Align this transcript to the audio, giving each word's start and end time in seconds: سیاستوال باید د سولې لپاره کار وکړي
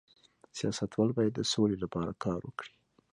سیاستوال 0.57 1.09
باید 1.17 1.33
د 1.35 1.41
سولې 1.53 1.77
لپاره 1.83 2.11
کار 2.23 2.39
وکړي 2.43 2.73